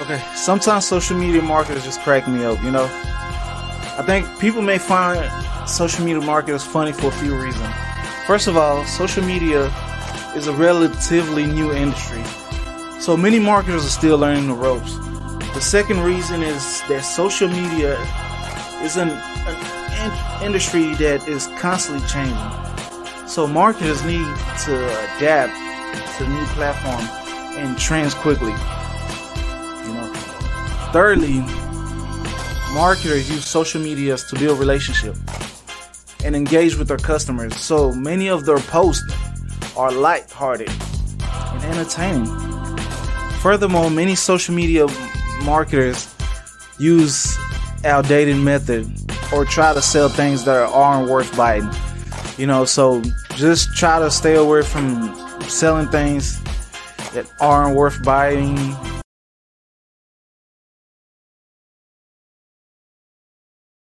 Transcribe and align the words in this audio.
Okay, 0.00 0.22
sometimes 0.34 0.86
social 0.86 1.16
media 1.16 1.40
marketers 1.40 1.84
just 1.84 2.00
crack 2.00 2.28
me 2.28 2.44
up, 2.44 2.62
you 2.62 2.70
know? 2.70 2.84
I 2.84 4.02
think 4.04 4.26
people 4.38 4.60
may 4.60 4.76
find 4.78 5.30
social 5.68 6.04
media 6.04 6.20
marketers 6.20 6.62
funny 6.62 6.92
for 6.92 7.06
a 7.08 7.12
few 7.12 7.34
reasons. 7.34 7.74
First 8.26 8.46
of 8.46 8.56
all, 8.56 8.84
social 8.84 9.24
media 9.24 9.72
is 10.34 10.48
a 10.48 10.52
relatively 10.52 11.46
new 11.46 11.72
industry, 11.72 12.22
so 13.00 13.16
many 13.16 13.38
marketers 13.38 13.84
are 13.86 13.88
still 13.88 14.18
learning 14.18 14.48
the 14.48 14.54
ropes. 14.54 14.96
The 15.54 15.60
second 15.60 16.00
reason 16.00 16.42
is 16.42 16.82
that 16.88 17.02
social 17.04 17.48
media 17.48 17.96
is 18.82 18.96
an, 18.96 19.10
an 19.10 20.40
in- 20.40 20.46
industry 20.46 20.94
that 20.94 21.26
is 21.28 21.46
constantly 21.58 22.06
changing. 22.08 22.36
So 23.28 23.46
marketers 23.46 24.02
need 24.04 24.26
to 24.64 24.74
adapt 25.16 25.54
to 26.18 26.24
the 26.24 26.30
new 26.30 26.44
platform 26.46 27.04
and 27.56 27.78
trends 27.78 28.12
quickly. 28.12 28.54
Thirdly, 30.96 31.40
marketers 32.72 33.28
use 33.28 33.46
social 33.46 33.82
media 33.82 34.16
to 34.16 34.38
build 34.38 34.58
relationship 34.58 35.14
and 36.24 36.34
engage 36.34 36.74
with 36.76 36.88
their 36.88 36.96
customers. 36.96 37.54
So 37.54 37.92
many 37.92 38.30
of 38.30 38.46
their 38.46 38.60
posts 38.60 39.12
are 39.76 39.92
light-hearted 39.92 40.70
and 41.20 41.64
entertaining. 41.64 42.24
Furthermore, 43.42 43.90
many 43.90 44.14
social 44.14 44.54
media 44.54 44.86
marketers 45.44 46.14
use 46.78 47.36
outdated 47.84 48.38
method 48.38 48.90
or 49.34 49.44
try 49.44 49.74
to 49.74 49.82
sell 49.82 50.08
things 50.08 50.46
that 50.46 50.66
aren't 50.70 51.10
worth 51.10 51.36
buying. 51.36 51.68
You 52.38 52.46
know, 52.46 52.64
so 52.64 53.02
just 53.34 53.76
try 53.76 53.98
to 53.98 54.10
stay 54.10 54.36
away 54.36 54.62
from 54.62 55.14
selling 55.42 55.88
things 55.88 56.40
that 57.12 57.30
aren't 57.38 57.76
worth 57.76 58.02
buying 58.02 58.74